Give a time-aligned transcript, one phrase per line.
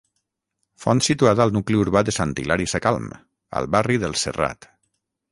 [0.83, 3.05] Font situada al nucli urbà de Sant Hilari Sacalm,
[3.61, 4.69] al barri del Serrat.